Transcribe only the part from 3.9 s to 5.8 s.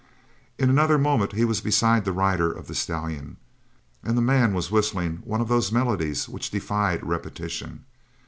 and the man was whistling one of those